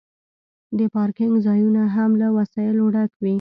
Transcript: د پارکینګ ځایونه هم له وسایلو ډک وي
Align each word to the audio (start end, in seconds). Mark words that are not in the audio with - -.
د 0.77 0.79
پارکینګ 0.93 1.35
ځایونه 1.45 1.83
هم 1.95 2.11
له 2.21 2.27
وسایلو 2.37 2.83
ډک 2.95 3.11
وي 3.21 3.29